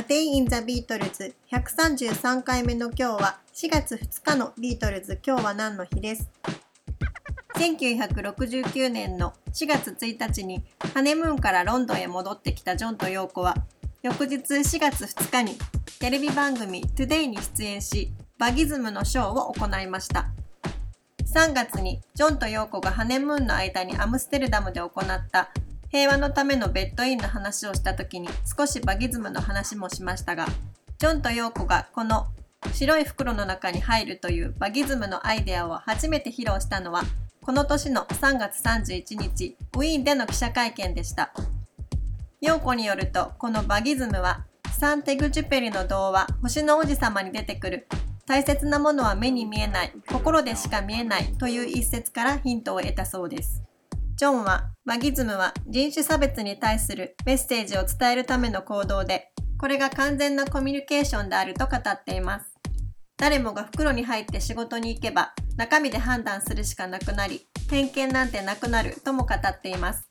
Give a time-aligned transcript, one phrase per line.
[0.00, 5.20] A Day in the Beatles 133回目の今日は4月2日のビートルズ。
[5.22, 6.26] 今日は何の日です
[7.56, 13.54] ？1969年の4月1日にハネムーンからロンドンへ戻ってきたジョンとヨーコは
[14.00, 15.58] 翌日4月2日に
[15.98, 20.30] テレビ番組 Today に出演しバギズムのショーを行いました。
[21.26, 25.50] 3月にジョンとヨーコがハネムーンの間にアムステルダムで行った
[25.90, 30.46] 平和のためのベッドインの話をした時に少しバギズムの話もしましたが
[30.98, 32.28] ジョンとヨーコがこの
[32.72, 37.02] 白い袋の中に入るというバギズムのアイデアを初めて披露したのは
[37.42, 41.32] この年の3月31日ウィーンでの記者会見でした。
[42.40, 44.44] ヨーコによるとこのバギズムは
[44.78, 47.86] サンテグジュペリの童話星の王子様に出てくる
[48.26, 53.62] 大切なものは目に見えない心でしか見えないという一節からヒントを得たそうです。
[54.20, 62.54] ジョンは、マギズムは人種差別に対するメッセージを伝えるための行動で、これが完全なコミュニケーションであると語っています。
[63.16, 70.06] 誰もが袋に入って仕事に行けば、中身で判断するしかなくなり、偏見なんてなくなるとも語っています。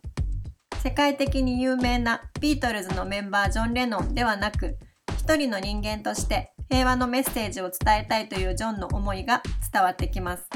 [0.82, 4.80] 世界的に有名なビートルズのメンバージョン・レノンではなく、
[5.20, 10.50] 一人の人間として平和のメッセージを伝えたいというジョンの思いが伝わってきます。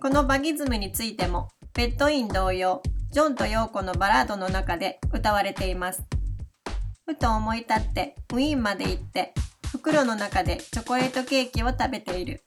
[0.00, 6.02] このバギズムについてもベッドイン同様、ジョンとヨーコのバラードの中で歌われています。
[7.06, 9.32] ふと思い立ってウィーンまで行って
[9.70, 12.42] 袋の中でチョコレートケーキを食べている。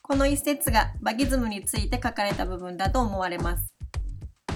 [0.00, 3.74] この一節がバギズムについて書かれた部分だと思われます。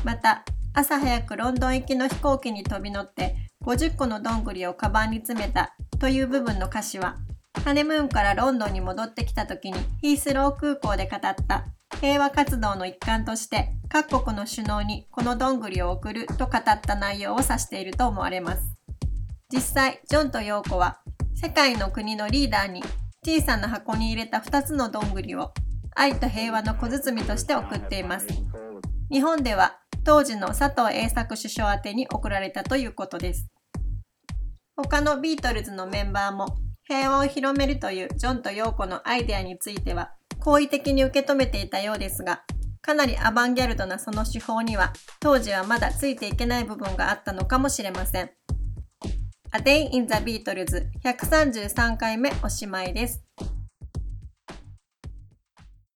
[0.03, 7.17] また、朝早くロンドン行きの飛行機に飛び乗って50個のどんぐりをカバンに詰めたという部分の歌詞は、
[7.67, 11.67] ハネムーンからロンドンに戻ってきた時にヒースロー空港で語った
[12.01, 18.77] 平和活動の一環として各国の首脳にこのどんぐりを送ると語った内容を指していると思われます。
[19.53, 21.01] 実際、ジョンとヨーコは
[21.35, 22.83] 世界の国のリーダーに
[23.25, 25.53] 小さな箱に入れた2つのどんぐりを
[25.95, 28.27] 愛と平和の小包として送っています。
[29.11, 33.49] 日本では当時の佐藤栄作首相宛に送られたということです。
[34.77, 42.43] 他のビートルズのメンバーも平和を広めるというジョンとヨーコのアイデアについては好意的に受け止めていたようですが、
[42.87, 48.31] かなりアバンギャルドなその手法には、当時はまだついていけない部分があったのかもしれません。
[49.53, 53.25] A Day in the Beatles 133回目おしまいです。